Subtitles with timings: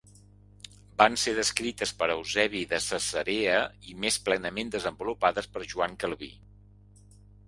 [1.01, 3.59] Van ser descrites per Eusebi de Cesarea
[3.89, 6.31] i més plenament desenvolupades per Joan Calví.